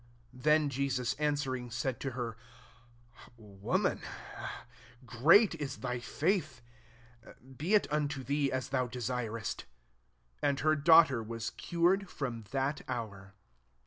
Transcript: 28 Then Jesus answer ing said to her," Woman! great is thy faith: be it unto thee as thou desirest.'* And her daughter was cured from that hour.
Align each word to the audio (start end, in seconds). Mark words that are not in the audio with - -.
28 0.33 0.43
Then 0.43 0.69
Jesus 0.71 1.13
answer 1.19 1.55
ing 1.55 1.69
said 1.69 1.99
to 1.99 2.11
her," 2.13 2.35
Woman! 3.71 4.01
great 5.05 5.53
is 5.53 5.77
thy 5.77 5.99
faith: 5.99 6.63
be 7.55 7.75
it 7.75 7.85
unto 7.93 8.23
thee 8.23 8.51
as 8.51 8.69
thou 8.69 8.87
desirest.'* 8.87 9.65
And 10.41 10.61
her 10.61 10.75
daughter 10.75 11.21
was 11.21 11.51
cured 11.51 12.09
from 12.09 12.45
that 12.49 12.81
hour. 12.87 13.35